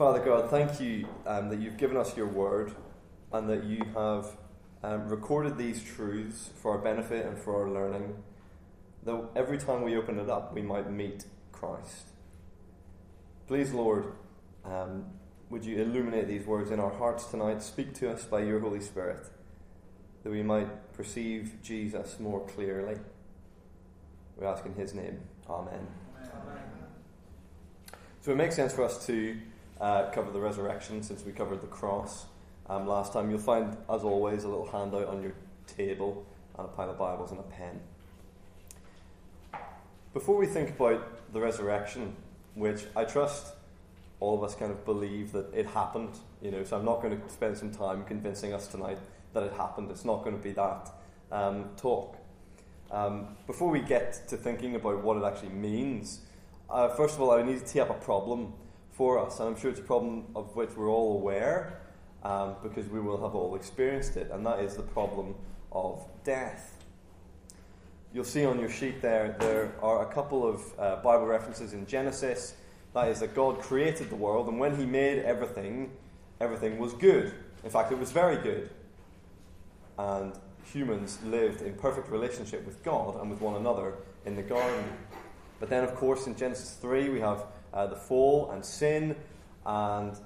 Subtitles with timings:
[0.00, 2.72] Father God, thank you um, that you've given us your word
[3.34, 4.34] and that you have
[4.82, 8.14] um, recorded these truths for our benefit and for our learning.
[9.02, 12.06] That every time we open it up, we might meet Christ.
[13.46, 14.14] Please, Lord,
[14.64, 15.04] um,
[15.50, 17.62] would you illuminate these words in our hearts tonight?
[17.62, 19.26] Speak to us by your Holy Spirit,
[20.22, 22.96] that we might perceive Jesus more clearly.
[24.38, 25.20] We ask in his name.
[25.46, 25.86] Amen.
[26.16, 26.62] Amen.
[28.22, 29.36] So it makes sense for us to
[29.80, 32.26] uh, cover the resurrection since we covered the cross
[32.68, 33.30] um, last time.
[33.30, 35.32] You'll find, as always, a little handout on your
[35.66, 36.26] table
[36.58, 37.80] and a pile of Bibles and a pen.
[40.12, 42.14] Before we think about the resurrection,
[42.54, 43.54] which I trust
[44.18, 46.10] all of us kind of believe that it happened,
[46.42, 48.98] you know, so I'm not going to spend some time convincing us tonight
[49.32, 49.90] that it happened.
[49.90, 50.90] It's not going to be that
[51.32, 52.16] um, talk.
[52.90, 56.20] Um, before we get to thinking about what it actually means,
[56.68, 58.52] uh, first of all, I need to tee up a problem
[59.00, 61.80] for us, and I'm sure it's a problem of which we're all aware
[62.22, 65.34] um, because we will have all experienced it, and that is the problem
[65.72, 66.76] of death.
[68.12, 71.86] You'll see on your sheet there, there are a couple of uh, Bible references in
[71.86, 72.56] Genesis.
[72.92, 75.92] That is, that God created the world, and when He made everything,
[76.38, 77.32] everything was good.
[77.64, 78.68] In fact, it was very good.
[79.98, 83.94] And humans lived in perfect relationship with God and with one another
[84.26, 84.84] in the garden.
[85.58, 89.16] But then, of course, in Genesis 3, we have uh, the fall and sin
[89.64, 90.16] and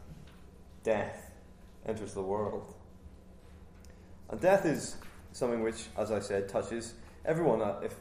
[0.82, 1.30] death
[1.86, 2.74] enters the world.
[4.30, 4.96] And death is
[5.32, 7.62] something which, as I said, touches everyone.
[7.62, 7.94] Uh, if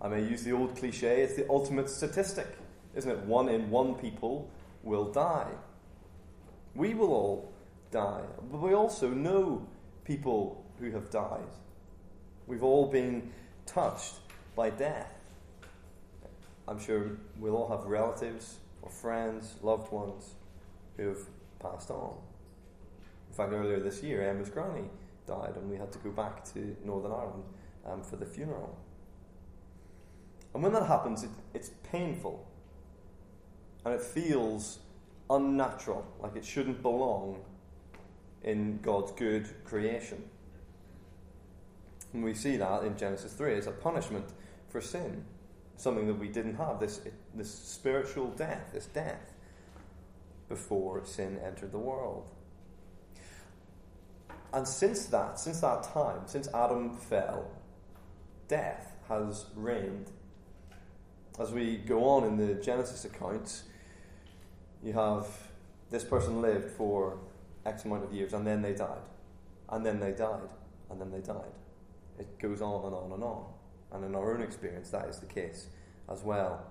[0.00, 2.46] I may use the old cliche, it's the ultimate statistic,
[2.94, 3.18] isn't it?
[3.20, 4.50] One in one people
[4.82, 5.50] will die.
[6.74, 7.52] We will all
[7.90, 9.66] die, but we also know
[10.04, 11.50] people who have died.
[12.46, 13.32] We've all been
[13.66, 14.14] touched
[14.56, 15.12] by death.
[16.68, 20.34] I'm sure we'll all have relatives or friends, loved ones
[20.96, 21.20] who have
[21.58, 22.16] passed on.
[23.28, 24.88] In fact, earlier this year, Emma's granny
[25.26, 27.44] died, and we had to go back to Northern Ireland
[27.86, 28.76] um, for the funeral.
[30.54, 32.46] And when that happens, it, it's painful.
[33.84, 34.80] And it feels
[35.28, 37.40] unnatural, like it shouldn't belong
[38.42, 40.22] in God's good creation.
[42.12, 44.26] And we see that in Genesis 3 as a punishment
[44.68, 45.24] for sin,
[45.80, 47.00] something that we didn't have this,
[47.34, 49.32] this spiritual death, this death,
[50.48, 52.28] before sin entered the world.
[54.52, 57.50] And since that, since that time, since Adam fell,
[58.48, 60.10] death has reigned.
[61.38, 63.62] As we go on in the Genesis accounts,
[64.82, 65.26] you have
[65.88, 67.18] this person lived for
[67.64, 69.08] X amount of years and then they died.
[69.68, 70.50] And then they died.
[70.90, 71.54] And then they died.
[72.18, 73.44] It goes on and on and on.
[73.92, 75.66] And in our own experience, that is the case
[76.08, 76.64] as well.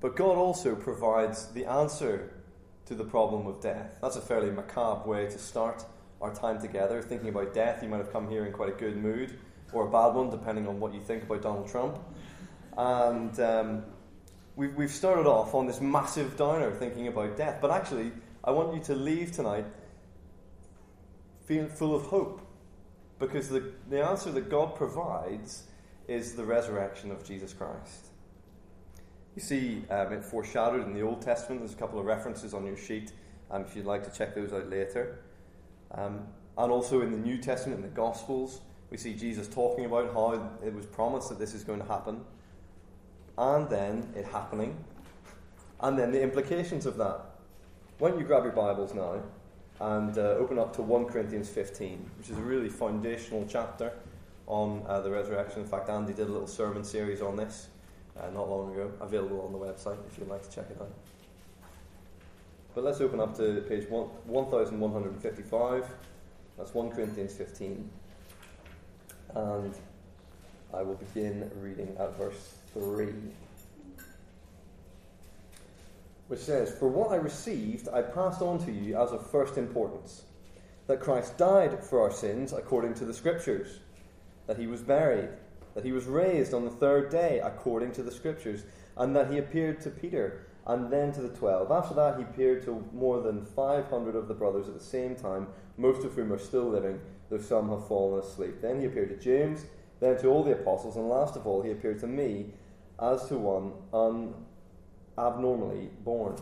[0.00, 2.32] But God also provides the answer
[2.86, 3.98] to the problem of death.
[4.00, 5.84] That's a fairly macabre way to start
[6.20, 7.02] our time together.
[7.02, 9.38] Thinking about death, you might have come here in quite a good mood,
[9.72, 11.98] or a bad one, depending on what you think about Donald Trump.
[12.76, 13.84] And um,
[14.56, 17.58] we've, we've started off on this massive downer thinking about death.
[17.60, 18.12] But actually,
[18.44, 19.66] I want you to leave tonight
[21.44, 22.47] feeling full of hope
[23.18, 25.64] because the, the answer that God provides
[26.06, 28.06] is the resurrection of Jesus Christ.
[29.34, 31.60] You see um, it foreshadowed in the Old Testament.
[31.60, 33.12] There's a couple of references on your sheet
[33.50, 35.20] um, if you'd like to check those out later.
[35.92, 36.26] Um,
[36.56, 40.50] and also in the New Testament, in the Gospels, we see Jesus talking about how
[40.64, 42.22] it was promised that this is going to happen,
[43.36, 44.76] and then it happening,
[45.80, 47.20] and then the implications of that.
[47.98, 49.22] Why don't you grab your Bibles now?
[49.80, 53.92] And uh, open up to 1 Corinthians 15, which is a really foundational chapter
[54.46, 55.62] on uh, the resurrection.
[55.62, 57.68] In fact, Andy did a little sermon series on this
[58.18, 60.90] uh, not long ago, available on the website if you'd like to check it out.
[62.74, 65.86] But let's open up to page 1, 1155.
[66.56, 67.90] That's 1 Corinthians 15.
[69.34, 69.74] And
[70.72, 73.12] I will begin reading at verse 3
[76.28, 80.22] which says, For what I received, I passed on to you as of first importance
[80.86, 83.80] that Christ died for our sins according to the Scriptures,
[84.46, 85.28] that he was buried,
[85.74, 88.64] that he was raised on the third day according to the Scriptures,
[88.96, 91.70] and that he appeared to Peter and then to the twelve.
[91.70, 95.46] After that, he appeared to more than 500 of the brothers at the same time,
[95.76, 97.00] most of whom are still living,
[97.30, 98.60] though some have fallen asleep.
[98.60, 99.64] Then he appeared to James,
[100.00, 102.52] then to all the apostles, and last of all, he appeared to me
[103.00, 103.72] as to one
[105.18, 106.36] abnormally born.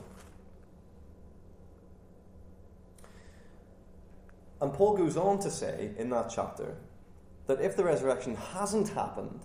[4.60, 6.76] And Paul goes on to say in that chapter
[7.46, 9.40] that if the resurrection hasn't happened,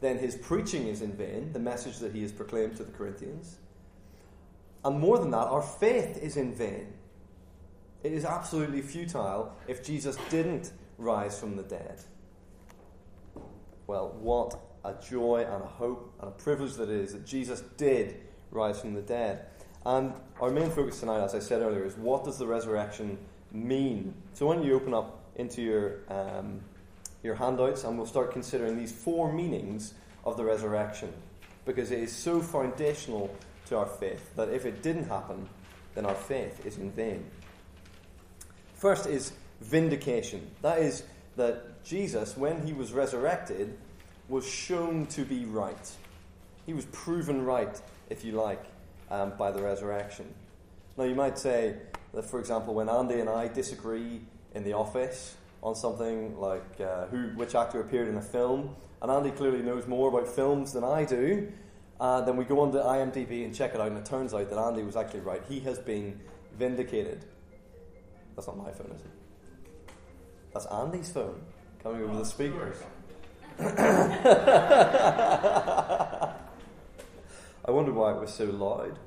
[0.00, 3.58] then his preaching is in vain, the message that he has proclaimed to the Corinthians.
[4.84, 6.94] And more than that, our faith is in vain.
[8.02, 12.00] It is absolutely futile if Jesus didn't rise from the dead.
[13.86, 18.20] Well, what a joy and a hope and a privilege that is that Jesus did
[18.50, 19.46] rise from the dead.
[19.84, 23.18] And our main focus tonight, as I said earlier, is what does the resurrection
[23.52, 24.14] mean?
[24.34, 26.60] So when you open up into your, um,
[27.22, 29.94] your handouts, and we'll start considering these four meanings
[30.24, 31.12] of the resurrection,
[31.64, 33.34] because it is so foundational
[33.66, 35.48] to our faith that if it didn't happen,
[35.94, 37.24] then our faith is in vain.
[38.74, 40.50] First is vindication.
[40.62, 41.04] That is,
[41.36, 43.76] that Jesus, when he was resurrected,
[44.28, 45.90] was shown to be right.
[46.66, 48.64] He was proven right, if you like,
[49.10, 50.26] um, by the resurrection.
[50.96, 51.76] Now, you might say
[52.14, 54.20] that, for example, when Andy and I disagree
[54.54, 59.10] in the office on something like uh, who, which actor appeared in a film, and
[59.10, 61.50] Andy clearly knows more about films than I do,
[62.00, 64.48] uh, then we go on to IMDb and check it out, and it turns out
[64.50, 65.42] that Andy was actually right.
[65.48, 66.20] He has been
[66.58, 67.24] vindicated.
[68.34, 69.10] That's not my phone, is it?
[70.52, 71.40] That's Andy's phone
[71.82, 72.76] coming over the speakers.
[77.64, 78.98] I wonder why it was so loud.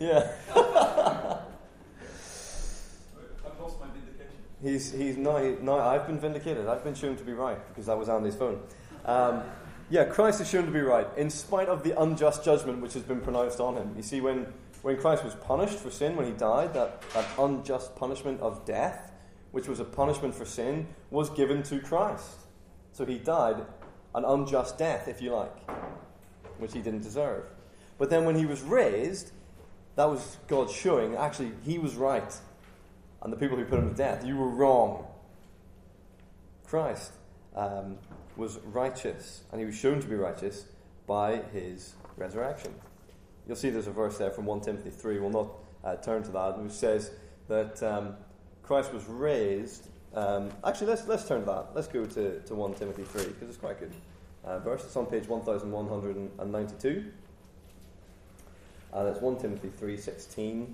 [0.00, 0.32] Yeah.
[0.54, 0.70] I've
[3.60, 4.36] lost my vindication.
[4.62, 6.68] He's, he's now, now I've been vindicated.
[6.68, 8.60] I've been shown to be right because that was Andy's phone.
[9.04, 9.42] Um,
[9.90, 13.02] yeah, Christ is shown to be right in spite of the unjust judgment which has
[13.02, 13.94] been pronounced on him.
[13.96, 14.46] You see, when,
[14.82, 19.12] when Christ was punished for sin, when he died, that, that unjust punishment of death,
[19.50, 22.46] which was a punishment for sin, was given to Christ.
[22.92, 23.64] So he died
[24.14, 25.54] an unjust death, if you like,
[26.58, 27.44] which he didn't deserve.
[27.98, 29.32] But then when he was raised,
[29.96, 32.32] that was God showing actually he was right.
[33.20, 35.06] And the people who put him to death, you were wrong.
[36.64, 37.12] Christ
[37.56, 37.98] um,
[38.36, 40.66] was righteous, and he was shown to be righteous
[41.06, 42.74] by his resurrection.
[43.46, 45.18] You'll see there's a verse there from 1 Timothy 3.
[45.18, 45.50] We'll not
[45.82, 47.10] uh, turn to that, which says
[47.48, 48.14] that um,
[48.62, 49.88] Christ was raised.
[50.14, 51.68] Um, actually, let's, let's turn to that.
[51.74, 53.92] Let's go to, to 1 Timothy 3, because it's quite good
[54.48, 54.82] uh, verse.
[54.84, 57.04] It's on page 1192.
[58.92, 60.66] And it's 1 Timothy 3.16.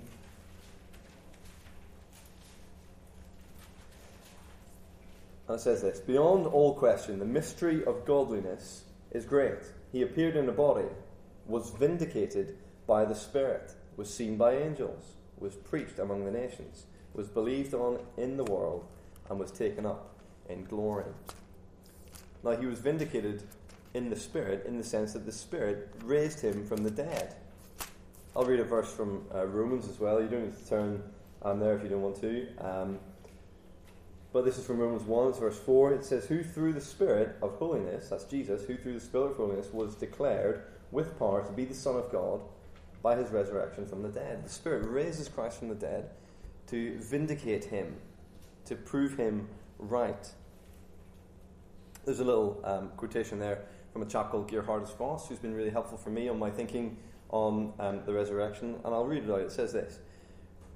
[5.47, 9.59] And it says this Beyond all question, the mystery of godliness is great.
[9.91, 10.87] He appeared in a body,
[11.45, 12.57] was vindicated
[12.87, 17.99] by the Spirit, was seen by angels, was preached among the nations, was believed on
[18.17, 18.87] in the world,
[19.29, 20.15] and was taken up
[20.49, 21.05] in glory.
[22.43, 23.43] Now, he was vindicated
[23.95, 27.35] in the Spirit in the sense that the Spirit raised him from the dead.
[28.35, 30.21] I'll read a verse from uh, Romans as well.
[30.21, 31.01] You don't need to turn
[31.41, 32.47] um, there if you don't want to.
[32.59, 32.99] Um,
[34.33, 35.93] but this is from Romans 1, it's verse 4.
[35.93, 39.37] It says, Who through the Spirit of holiness, that's Jesus, who through the Spirit of
[39.37, 42.41] holiness was declared with power to be the Son of God
[43.01, 44.43] by his resurrection from the dead.
[44.43, 46.09] The Spirit raises Christ from the dead
[46.67, 47.95] to vindicate him,
[48.65, 49.47] to prove him
[49.79, 50.29] right.
[52.03, 53.61] There's a little um, quotation there
[53.95, 56.97] from a chap called Geerhardus Vos, who's been really helpful for me on my thinking
[57.29, 59.39] on um, the resurrection, and I'll read it out.
[59.39, 59.99] It says this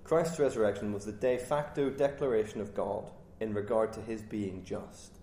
[0.05, 3.11] Christ's resurrection was the de facto declaration of God
[3.41, 5.19] in regard to his being just.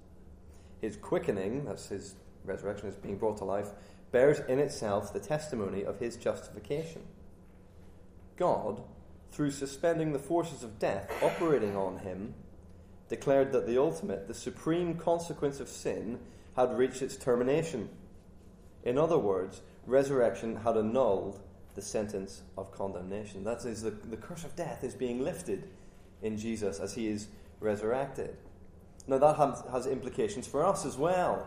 [0.83, 3.71] His quickening, that's his resurrection, is being brought to life,
[4.13, 7.01] bears in itself the testimony of his justification.
[8.37, 8.83] God,
[9.33, 12.35] through suspending the forces of death operating on him,
[13.09, 16.19] declared that the ultimate, the supreme consequence of sin
[16.57, 17.89] had reached its termination.
[18.83, 21.41] In other words, resurrection had annulled
[21.75, 23.45] the sentence of condemnation.
[23.45, 25.69] That is, the, the curse of death is being lifted
[26.23, 27.29] in Jesus as he is
[27.61, 28.37] resurrected.
[29.07, 31.47] Now, that has, has implications for us as well.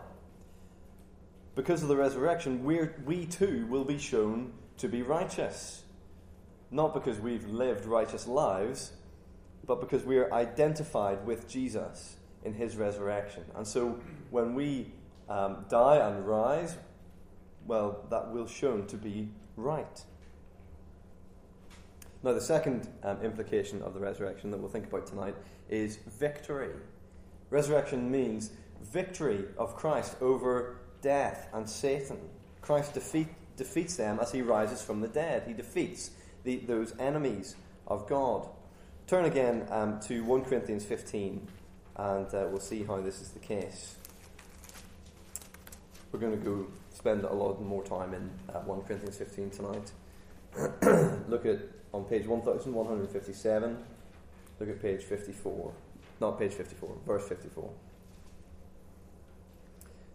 [1.56, 5.82] Because of the resurrection, we're, we too will be shown to be righteous.
[6.70, 8.92] Not because we've lived righteous lives,
[9.66, 13.44] but because we are identified with Jesus in his resurrection.
[13.56, 14.00] And so
[14.30, 14.92] when we
[15.30, 16.76] um, die and rise,
[17.66, 20.04] well, that will shown to be right.
[22.22, 25.36] Now, the second um, implication of the resurrection that we'll think about tonight
[25.70, 26.74] is victory.
[27.48, 28.50] Resurrection means
[28.82, 32.18] victory of Christ over death and Satan.
[32.60, 35.44] Christ defeat, defeats them as he rises from the dead.
[35.46, 36.10] He defeats
[36.44, 37.56] the, those enemies
[37.86, 38.48] of God.
[39.06, 41.48] Turn again um, to 1 Corinthians 15,
[41.96, 43.96] and uh, we'll see how this is the case.
[46.12, 49.92] We're going to go spend a lot more time in uh, 1 Corinthians 15 tonight.
[51.28, 51.60] Look at
[51.92, 53.84] on page 1157.
[54.58, 55.72] Look at page 54.
[56.20, 57.70] Not page 54, verse 54.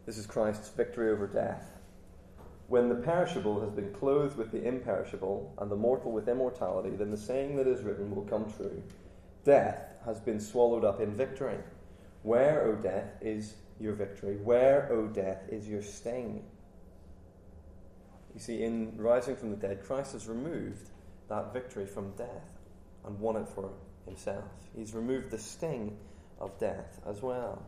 [0.05, 1.71] This is Christ's victory over death.
[2.67, 7.11] when the perishable has been clothed with the imperishable, and the mortal with immortality, then
[7.11, 8.81] the saying that is written will come true
[9.43, 11.57] Death has been swallowed up in victory.
[12.23, 14.37] Where, O death, is your victory?
[14.37, 16.43] Where, O death, is your sting?
[18.33, 20.89] You see, in rising from the dead, Christ has removed
[21.29, 22.59] that victory from death
[23.05, 23.71] and won it for
[24.05, 24.43] himself.
[24.75, 25.97] He's removed the sting
[26.39, 27.63] of death as well.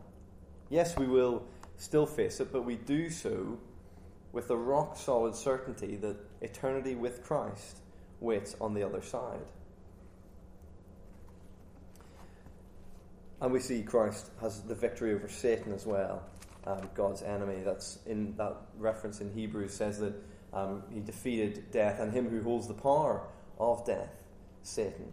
[0.68, 1.42] Yes, we will
[1.76, 3.58] still face it, but we do so
[4.32, 7.78] with the rock solid certainty that eternity with Christ
[8.20, 9.40] waits on the other side.
[13.40, 16.22] And we see Christ has the victory over Satan as well,
[16.66, 17.62] um, God's enemy.
[17.64, 20.14] That's in that reference in Hebrews says that
[20.52, 23.22] um, he defeated death and him who holds the power
[23.58, 24.22] of death,
[24.62, 25.12] Satan.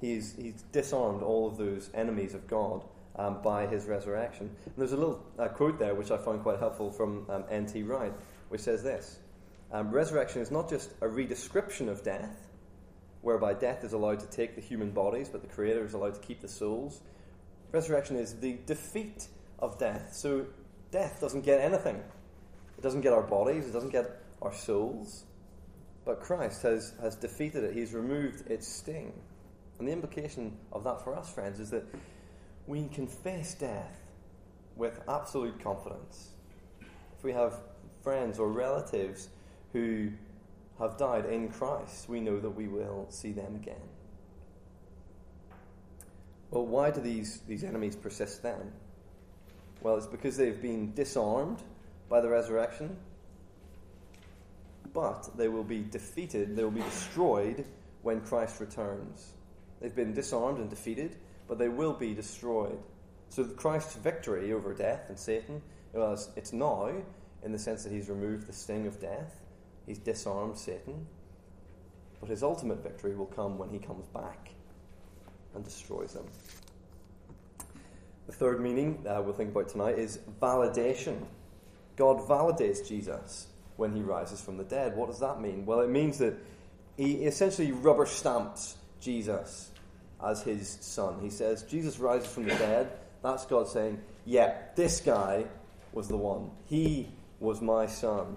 [0.00, 2.84] He's, he's disarmed all of those enemies of God
[3.16, 4.48] um, by his resurrection.
[4.64, 7.82] And there's a little uh, quote there which I found quite helpful from um, N.T.
[7.82, 8.12] Wright,
[8.48, 9.18] which says this
[9.72, 12.47] um, Resurrection is not just a redescription of death,
[13.22, 16.20] whereby death is allowed to take the human bodies, but the Creator is allowed to
[16.20, 17.00] keep the souls.
[17.72, 20.14] Resurrection is the defeat of death.
[20.14, 20.46] So
[20.90, 22.02] death doesn't get anything.
[22.76, 25.24] It doesn't get our bodies, it doesn't get our souls.
[26.04, 29.12] But Christ has, has defeated it, He's removed its sting.
[29.78, 31.84] And the implication of that for us, friends, is that
[32.66, 33.98] we can face death
[34.76, 36.30] with absolute confidence.
[37.16, 37.60] If we have
[38.02, 39.28] friends or relatives
[39.72, 40.10] who
[40.78, 43.76] have died in Christ, we know that we will see them again.
[46.50, 48.72] Well, why do these, these enemies persist then?
[49.82, 51.62] Well, it's because they've been disarmed
[52.08, 52.96] by the resurrection,
[54.94, 57.64] but they will be defeated, they will be destroyed
[58.02, 59.32] when Christ returns.
[59.80, 61.16] They've been disarmed and defeated,
[61.46, 62.78] but they will be destroyed.
[63.28, 65.60] So Christ's victory over death and Satan,
[65.92, 66.90] well, it's, it's now
[67.42, 69.40] in the sense that he's removed the sting of death,
[69.88, 71.06] he's disarmed Satan,
[72.20, 74.50] but his ultimate victory will come when he comes back
[75.54, 76.26] and destroys them.
[78.26, 81.24] The third meaning uh, we'll think about tonight is validation.
[81.96, 84.96] God validates Jesus when he rises from the dead.
[84.96, 85.64] What does that mean?
[85.64, 86.34] Well, it means that
[86.96, 89.70] he essentially rubber stamps Jesus
[90.22, 91.20] as his son.
[91.22, 92.90] He says, Jesus rises from the dead.
[93.22, 95.44] That's God saying, Yeah, this guy
[95.92, 96.50] was the one.
[96.66, 97.08] He
[97.40, 98.36] was my son.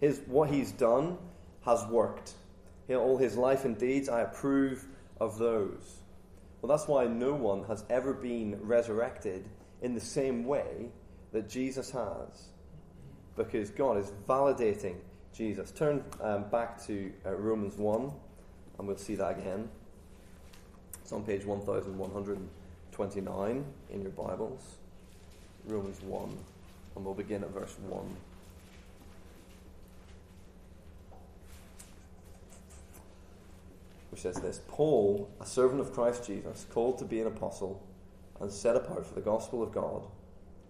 [0.00, 1.18] His, what he's done
[1.64, 2.32] has worked.
[2.88, 4.86] All his life and deeds, I approve
[5.20, 6.00] of those.
[6.60, 9.44] Well, that's why no one has ever been resurrected
[9.82, 10.90] in the same way
[11.32, 12.48] that Jesus has.
[13.36, 14.96] Because God is validating
[15.34, 15.70] Jesus.
[15.70, 18.12] Turn um, back to uh, Romans 1,
[18.78, 19.68] and we'll see that again.
[21.02, 24.76] It's on page 1129 in your Bibles.
[25.66, 26.38] Romans 1,
[26.96, 28.16] and we'll begin at verse 1.
[34.16, 37.86] Which says this Paul, a servant of Christ Jesus, called to be an apostle
[38.40, 40.06] and set apart for the gospel of God,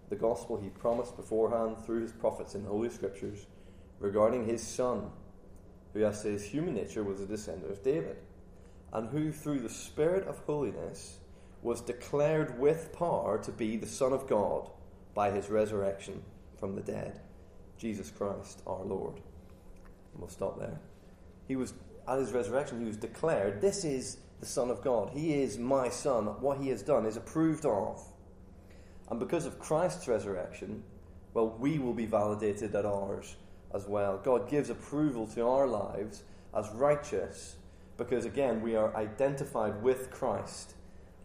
[0.08, 3.46] the gospel he promised beforehand through his prophets in the Holy Scriptures
[4.00, 5.10] regarding his Son,
[5.94, 8.16] who, as to his human nature, was a descendant of David,
[8.92, 11.18] and who, through the Spirit of holiness,
[11.62, 14.68] was declared with power to be the Son of God
[15.14, 16.20] by his resurrection
[16.58, 17.20] from the dead,
[17.78, 19.14] Jesus Christ our Lord.
[19.14, 20.80] And we'll stop there.
[21.46, 21.74] He was
[22.08, 25.10] at his resurrection, he was declared, This is the Son of God.
[25.10, 26.26] He is my Son.
[26.40, 28.02] What he has done is approved of.
[29.08, 30.82] And because of Christ's resurrection,
[31.34, 33.36] well, we will be validated at ours
[33.74, 34.18] as well.
[34.22, 36.22] God gives approval to our lives
[36.56, 37.56] as righteous
[37.96, 40.74] because, again, we are identified with Christ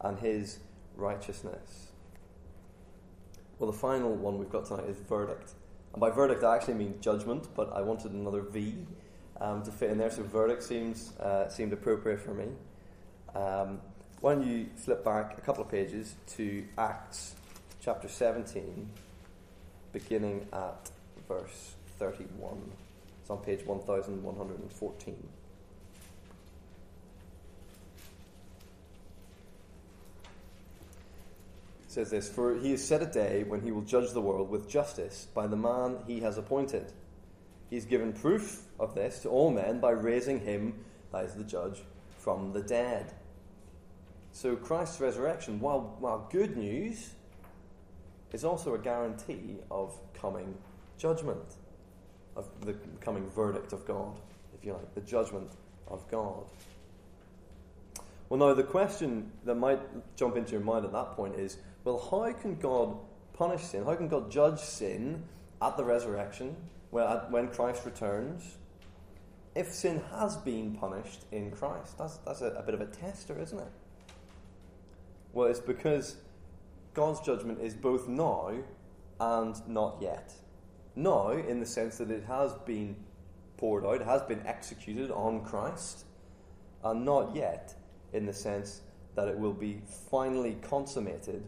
[0.01, 0.59] and his
[0.95, 1.87] righteousness.
[3.59, 5.53] Well, the final one we've got tonight is verdict.
[5.93, 8.85] And by verdict, I actually mean judgment, but I wanted another V
[9.41, 10.11] um, to fit in there.
[10.11, 12.45] So verdict seems uh, seemed appropriate for me.
[13.35, 13.81] Um,
[14.21, 17.35] why don't you flip back a couple of pages to Acts
[17.83, 18.87] chapter 17,
[19.91, 20.91] beginning at
[21.27, 22.71] verse 31.
[23.21, 25.13] It's on page 1114.
[31.83, 34.51] It says this For he has set a day when he will judge the world
[34.51, 36.93] with justice by the man he has appointed
[37.71, 41.81] He's given proof of this to all men by raising him, that is the judge,
[42.17, 43.13] from the dead.
[44.33, 47.11] So Christ's resurrection, while, while good news,
[48.33, 50.53] is also a guarantee of coming
[50.97, 51.55] judgment,
[52.35, 54.19] of the coming verdict of God,
[54.53, 55.51] if you like, the judgment
[55.87, 56.43] of God.
[58.27, 59.79] Well, now, the question that might
[60.17, 62.97] jump into your mind at that point is well, how can God
[63.33, 63.85] punish sin?
[63.85, 65.23] How can God judge sin
[65.61, 66.55] at the resurrection,
[66.91, 68.57] when, uh, when Christ returns,
[69.55, 71.97] if sin has been punished in Christ.
[71.97, 73.71] That's, that's a, a bit of a tester, isn't it?
[75.33, 76.17] Well, it's because
[76.93, 78.53] God's judgment is both now
[79.19, 80.33] and not yet.
[80.95, 82.95] Now, in the sense that it has been
[83.57, 86.05] poured out, it has been executed on Christ,
[86.83, 87.75] and not yet
[88.11, 88.81] in the sense
[89.15, 91.43] that it will be finally consummated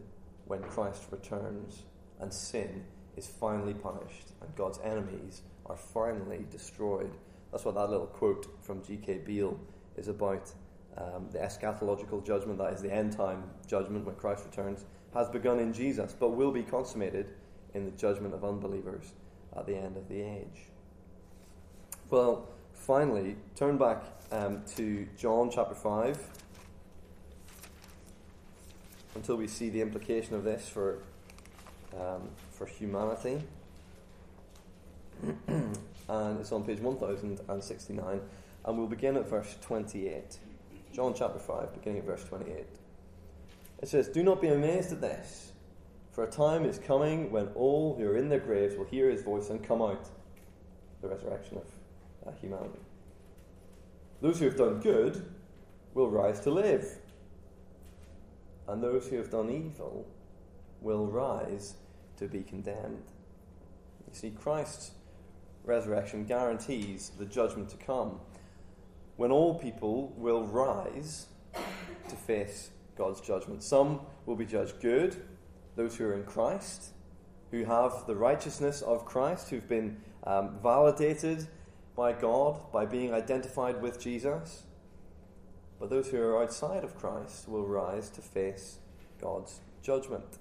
[0.45, 1.83] when Christ returns
[2.19, 2.85] and sin
[3.15, 7.11] is finally punished and God's enemies are finally destroyed.
[7.51, 9.19] That's what that little quote from G.K.
[9.25, 9.59] Beale
[9.97, 10.51] is about.
[10.95, 15.59] Um, the eschatological judgment, that is the end time judgment when Christ returns, has begun
[15.59, 17.33] in Jesus, but will be consummated
[17.73, 19.13] in the judgment of unbelievers
[19.55, 20.67] at the end of the age.
[22.09, 26.19] Well, finally, turn back um, to John chapter 5
[29.15, 30.99] until we see the implication of this for,
[31.99, 32.29] um,
[32.63, 33.43] for humanity.
[35.47, 38.21] and it's on page 1069,
[38.65, 40.37] and we'll begin at verse 28.
[40.93, 42.65] John chapter 5, beginning at verse 28.
[43.81, 45.51] It says, Do not be amazed at this,
[46.11, 49.23] for a time is coming when all who are in their graves will hear his
[49.23, 50.07] voice and come out.
[51.01, 51.65] The resurrection of
[52.27, 52.79] uh, humanity.
[54.21, 55.25] Those who have done good
[55.93, 56.97] will rise to live
[58.69, 60.07] and those who have done evil
[60.81, 61.75] will rise
[62.23, 63.03] to be condemned.
[64.07, 64.91] You see, Christ's
[65.65, 68.19] resurrection guarantees the judgment to come
[69.17, 73.61] when all people will rise to face God's judgment.
[73.61, 75.21] Some will be judged good,
[75.75, 76.91] those who are in Christ,
[77.51, 81.47] who have the righteousness of Christ, who've been um, validated
[81.95, 84.63] by God by being identified with Jesus.
[85.79, 88.79] But those who are outside of Christ will rise to face
[89.21, 90.37] God's judgment.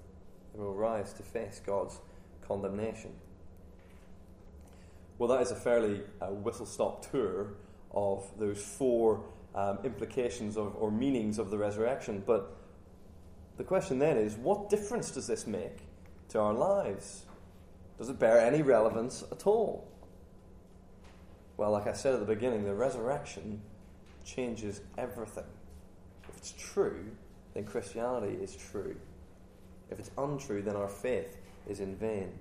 [0.53, 1.99] Will rise to face God's
[2.47, 3.11] condemnation.
[5.17, 7.53] Well, that is a fairly uh, whistle stop tour
[7.91, 9.23] of those four
[9.55, 12.23] um, implications of, or meanings of the resurrection.
[12.25, 12.55] But
[13.57, 15.77] the question then is what difference does this make
[16.29, 17.25] to our lives?
[17.97, 19.87] Does it bear any relevance at all?
[21.57, 23.61] Well, like I said at the beginning, the resurrection
[24.25, 25.43] changes everything.
[26.27, 27.11] If it's true,
[27.53, 28.95] then Christianity is true.
[29.93, 31.37] If it's untrue, then our faith
[31.69, 32.31] is in vain.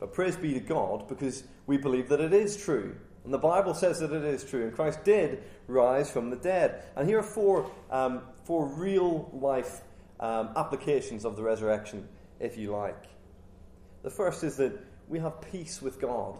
[0.00, 2.96] But praise be to God because we believe that it is true.
[3.24, 4.64] And the Bible says that it is true.
[4.64, 6.84] And Christ did rise from the dead.
[6.96, 9.80] And here are four, um, four real life
[10.20, 12.08] um, applications of the resurrection,
[12.40, 13.04] if you like.
[14.02, 14.72] The first is that
[15.08, 16.36] we have peace with God.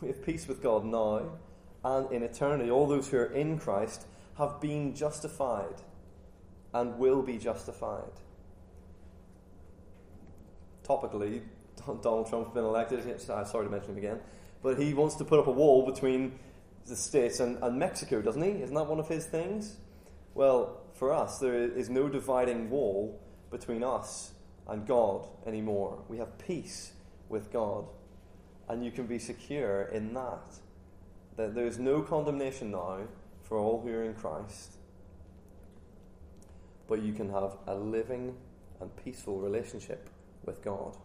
[0.00, 1.38] We have peace with God now
[1.84, 5.82] and in eternity, all those who are in Christ have been justified
[6.74, 8.12] and will be justified.
[10.90, 11.42] Topically,
[12.02, 13.06] Donald Trump's been elected.
[13.30, 14.18] Uh, sorry to mention him again,
[14.60, 16.36] but he wants to put up a wall between
[16.86, 18.60] the States and, and Mexico, doesn't he?
[18.60, 19.76] Isn't that one of his things?
[20.34, 23.20] Well, for us, there is no dividing wall
[23.52, 24.32] between us
[24.66, 26.02] and God anymore.
[26.08, 26.90] We have peace
[27.28, 27.86] with God,
[28.68, 30.58] and you can be secure in that
[31.36, 32.98] that there is no condemnation now
[33.42, 34.72] for all who are in Christ,
[36.88, 38.34] but you can have a living
[38.80, 40.10] and peaceful relationship
[40.44, 40.96] with God.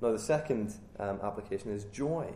[0.00, 2.32] Now, the second um, application is joy.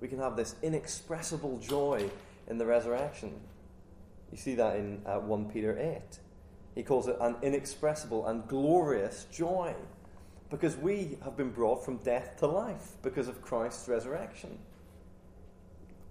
[0.00, 2.10] We can have this inexpressible joy
[2.48, 3.40] in the resurrection.
[4.32, 6.18] You see that in uh, 1 Peter 8.
[6.74, 9.74] He calls it an inexpressible and glorious joy
[10.50, 14.58] because we have been brought from death to life because of Christ's resurrection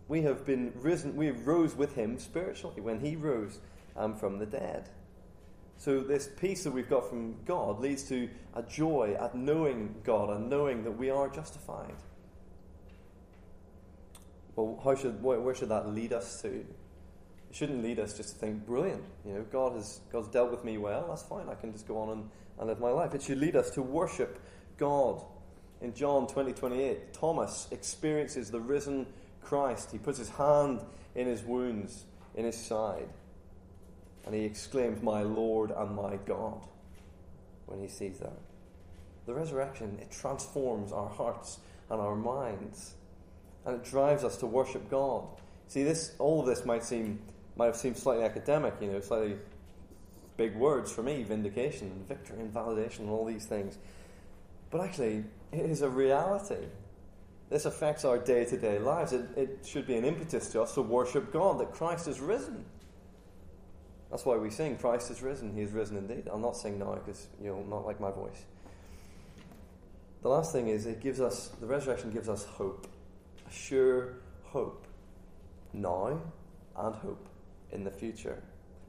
[0.08, 3.60] we have been risen, we rose with him spiritually when he rose
[3.96, 4.90] um, from the dead.
[5.80, 10.32] So, this peace that we've got from God leads to a joy at knowing God
[10.32, 11.96] and knowing that we are justified.
[14.56, 16.48] Well, how should, where should that lead us to?
[16.48, 16.66] It
[17.52, 20.80] shouldn't lead us just to think, brilliant, you know, God has God's dealt with me
[20.80, 23.14] well, that's fine, I can just go on and, and live my life.
[23.14, 24.40] It should lead us to worship
[24.78, 25.24] God.
[25.80, 29.06] In John 20, 28, Thomas experiences the risen
[29.42, 30.82] Christ, he puts his hand
[31.14, 33.10] in his wounds, in his side,
[34.28, 36.68] and he exclaims, My Lord and my God,
[37.66, 38.38] when he sees that.
[39.26, 41.60] The resurrection, it transforms our hearts
[41.90, 42.96] and our minds,
[43.66, 45.24] and it drives us to worship God.
[45.68, 47.20] See, this all of this might seem
[47.56, 49.36] might have seemed slightly academic, you know, slightly
[50.36, 53.80] big words for me, vindication and victory and validation and all these things.
[54.70, 56.68] But actually, it is a reality.
[57.50, 59.14] This affects our day to day lives.
[59.14, 62.66] It, it should be an impetus to us to worship God, that Christ is risen.
[64.10, 66.30] That's why we sing, Christ is risen, he is risen indeed.
[66.32, 68.46] I'll not sing now because you'll not like my voice.
[70.22, 72.88] the last thing is it gives us, the resurrection gives us hope,
[73.48, 74.88] a sure hope
[75.74, 76.22] now
[76.78, 77.28] and hope
[77.72, 78.42] in the future.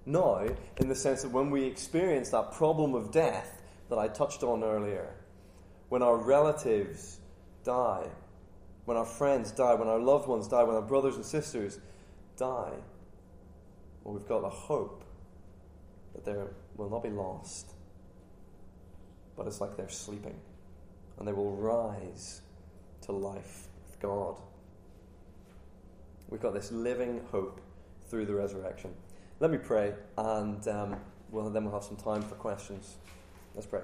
[0.07, 0.47] Now,
[0.79, 4.63] in the sense that when we experience that problem of death that I touched on
[4.63, 5.15] earlier,
[5.89, 7.19] when our relatives
[7.65, 8.07] die,
[8.85, 11.79] when our friends die, when our loved ones die, when our brothers and sisters
[12.37, 12.73] die,
[14.03, 15.05] well, we've got a hope
[16.25, 16.37] that they
[16.77, 17.75] will not be lost,
[19.37, 20.39] but it's like they're sleeping,
[21.19, 22.43] and they will rise
[23.03, 24.37] to life with God.
[26.29, 27.61] We've got this living hope
[28.09, 28.91] through the resurrection.
[29.41, 30.97] Let me pray, and um,
[31.31, 32.97] well, then we'll have some time for questions.
[33.55, 33.83] Let's pray.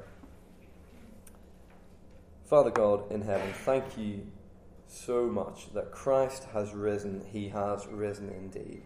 [2.45, 4.27] Father God in heaven, thank you
[4.87, 7.25] so much that Christ has risen.
[7.33, 8.83] He has risen indeed.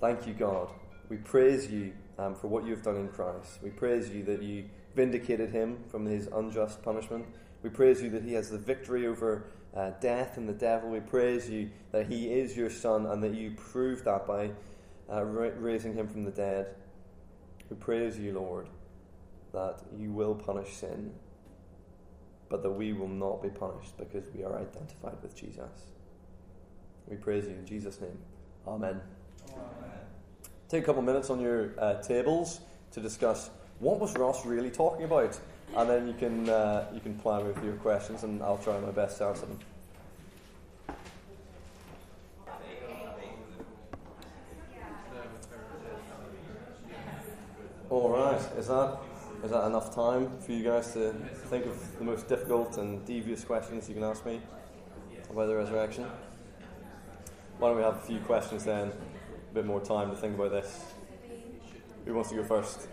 [0.00, 0.68] Thank you, God.
[1.08, 3.58] We praise you um, for what you have done in Christ.
[3.62, 4.64] We praise you that you
[4.94, 7.26] vindicated him from his unjust punishment.
[7.62, 10.90] We praise you that he has the victory over uh, death and the devil.
[10.90, 14.50] We praise you that he is your son and that you proved that by
[15.12, 16.74] uh, ra- raising him from the dead.
[17.70, 18.68] We praise you, Lord,
[19.52, 21.12] that you will punish sin,
[22.48, 25.92] but that we will not be punished because we are identified with Jesus.
[27.08, 28.18] We praise you in Jesus' name.
[28.66, 29.00] Amen.
[29.50, 29.93] Amen.
[30.74, 32.58] Take a couple minutes on your uh, tables
[32.90, 35.38] to discuss what was Ross really talking about,
[35.76, 38.90] and then you can uh, you can plan with your questions, and I'll try my
[38.90, 39.60] best to answer them.
[47.88, 48.98] All right, is that
[49.44, 51.12] is that enough time for you guys to
[51.50, 54.40] think of the most difficult and devious questions you can ask me
[55.30, 56.04] about the resurrection?
[57.58, 58.90] Why don't we have a few questions then?
[59.54, 60.82] A bit more time to think about this.
[62.04, 62.88] Who wants to go first?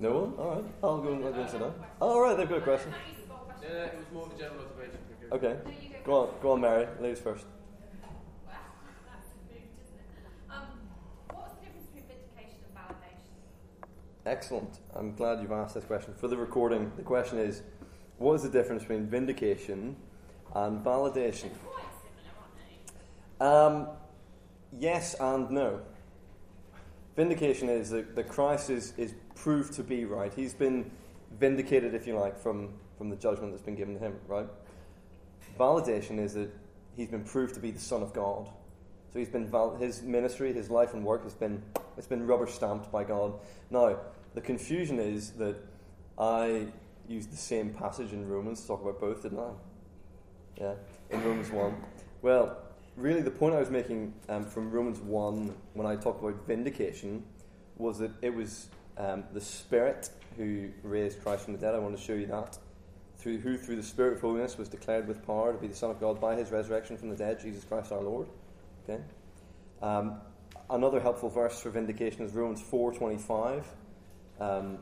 [0.00, 0.34] No one?
[0.38, 0.64] All right.
[0.82, 1.14] I'll go.
[1.14, 1.74] I'll go and sit down.
[2.00, 2.36] All right.
[2.36, 2.92] They've got a question.
[3.62, 4.98] Yeah, it was more of a general observation.
[5.30, 5.56] Okay.
[6.04, 6.30] Go on.
[6.42, 6.88] Go on, Mary.
[7.00, 7.46] Ladies first.
[14.28, 14.80] Excellent.
[14.94, 16.12] I'm glad you've asked this question.
[16.12, 17.62] For the recording, the question is
[18.18, 19.96] what is the difference between vindication
[20.54, 21.48] and validation?
[23.40, 23.88] Um,
[24.78, 25.80] yes and no.
[27.16, 30.32] Vindication is that, that Christ is, is proved to be right.
[30.34, 30.90] He's been
[31.40, 34.46] vindicated, if you like, from, from the judgment that's been given to him, right?
[35.58, 36.50] Validation is that
[36.94, 38.50] he's been proved to be the Son of God.
[39.10, 41.62] So he's been val- his ministry, his life and work has been
[41.98, 43.34] it's been rubber stamped by God.
[43.70, 43.98] Now,
[44.34, 45.56] the confusion is that
[46.18, 46.66] I
[47.08, 49.50] used the same passage in Romans to talk about both, didn't I?
[50.60, 50.74] Yeah,
[51.10, 51.74] in Romans 1.
[52.22, 52.58] Well,
[52.96, 57.24] really, the point I was making um, from Romans 1 when I talked about vindication
[57.76, 61.74] was that it was um, the Spirit who raised Christ from the dead.
[61.74, 62.58] I want to show you that.
[63.16, 65.90] Through who, through the Spirit of holiness, was declared with power to be the Son
[65.90, 68.28] of God by his resurrection from the dead, Jesus Christ our Lord.
[68.88, 69.02] Okay?
[69.82, 70.20] Um,
[70.70, 73.64] another helpful verse for vindication is Romans 4.25
[74.40, 74.78] um,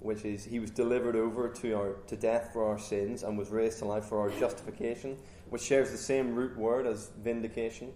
[0.00, 3.50] which is he was delivered over to our to death for our sins and was
[3.50, 5.16] raised to life for our justification,
[5.50, 7.92] which shares the same root word as vindication.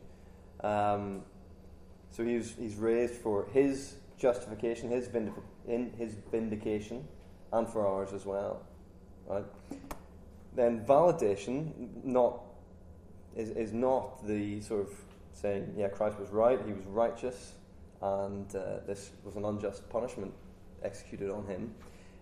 [0.62, 1.22] Um,
[2.10, 5.34] so he's he's raised for his justification, his vindic-
[5.66, 7.06] in his vindication,
[7.52, 8.62] and for ours as well.
[9.26, 9.44] Right.
[10.54, 12.40] Then validation not
[13.36, 14.92] is is not the sort of
[15.34, 17.52] saying, yeah, Christ was right, he was righteous,
[18.00, 20.32] and uh, this was an unjust punishment
[20.82, 21.74] executed on him.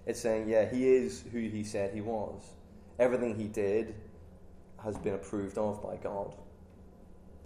[0.06, 2.42] It's saying, yeah, he is who he said he was.
[2.98, 3.94] Everything he did
[4.82, 6.34] has been approved of by God.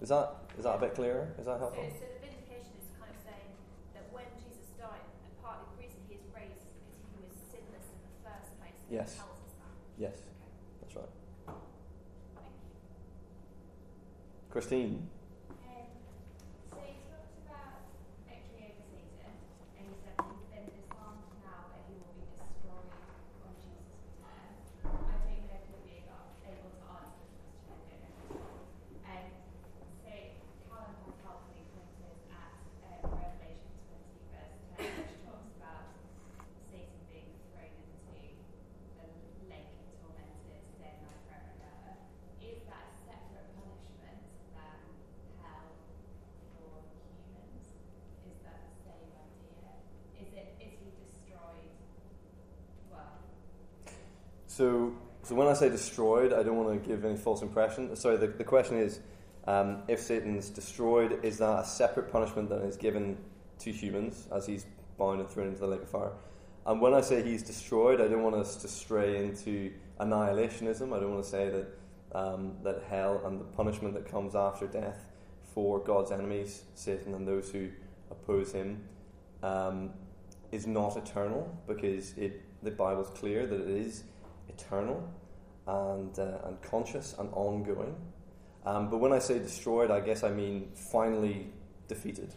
[0.03, 1.29] Is that is that a bit clearer?
[1.39, 1.85] Is that helpful?
[1.85, 3.51] So, so the vindication is kind of saying
[3.95, 7.21] that when Jesus died, and part of the reason he is raised is because he
[7.21, 8.77] was sinless in the first place.
[8.91, 9.13] Yes.
[9.15, 9.73] It tells us that.
[10.01, 10.53] Yes, Okay.
[10.81, 11.13] that's right.
[12.37, 12.73] Thank you.
[14.51, 15.05] Christine.
[15.69, 15.87] Um,
[16.73, 17.85] so you talked about
[18.25, 19.33] victory over Satan,
[19.77, 22.89] and you said he's been disarmed now, but he will be destroyed
[23.45, 24.49] on Jesus' return.
[24.89, 28.01] I don't know if you'll be able, able to answer this question.
[28.01, 28.59] I don't know.
[29.07, 29.27] Um,
[30.03, 30.11] so
[30.67, 32.51] Callum has helpfully pointed at
[32.91, 35.95] um, Revelation 20, verse 10, which talks about
[36.67, 38.11] Satan being thrown into
[39.39, 41.93] the lake of tormentors day and night forever and ever.
[42.43, 44.21] Is that a separate punishment
[44.55, 44.79] than
[45.43, 45.71] hell
[46.55, 46.87] for
[47.35, 47.67] humans?
[48.27, 49.71] Is that the same idea?
[50.23, 51.75] Is it is he destroyed?
[52.91, 53.19] Well,
[55.23, 57.95] So, when I say destroyed, I don't want to give any false impression.
[57.97, 59.01] Sorry, the, the question is
[59.47, 63.17] Um, if Satan's destroyed, is that a separate punishment that is given
[63.61, 64.67] to humans as he's
[64.99, 66.13] bound and thrown into the lake of fire?
[66.67, 70.95] And when I say he's destroyed, I don't want us to stray into annihilationism.
[70.95, 71.67] I don't want to say that
[72.13, 75.07] um, that hell and the punishment that comes after death
[75.55, 77.71] for God's enemies, Satan and those who
[78.11, 78.83] oppose him,
[79.43, 79.91] um,
[80.53, 84.05] is not eternal because it, the Bible's clear that it is
[84.53, 85.09] eternal
[85.67, 87.95] and, uh, and conscious and ongoing.
[88.67, 91.47] Um, but when I say destroyed, I guess I mean finally
[91.89, 92.35] defeated.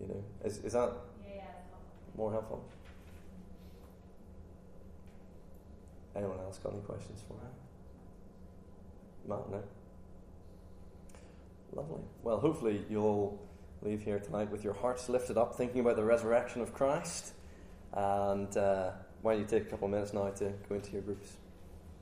[0.00, 0.92] You know, is, is that
[2.16, 2.64] more helpful?
[6.16, 7.50] Anyone else got any questions for her?
[9.26, 9.62] Matt, no?
[11.74, 12.02] Lovely.
[12.22, 13.40] Well, hopefully you'll
[13.82, 17.32] leave here tonight with your hearts lifted up, thinking about the resurrection of Christ.
[17.92, 18.92] And uh,
[19.24, 21.38] why don't you take a couple of minutes now to go into your groups?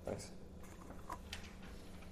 [0.04, 0.26] Thanks.